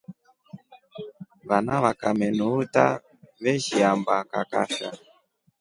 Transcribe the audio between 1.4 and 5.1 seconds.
Vana vakame nuuta veshiamba kaakasha.